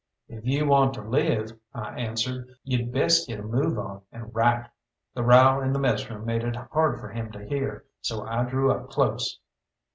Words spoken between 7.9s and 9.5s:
so I drew up close.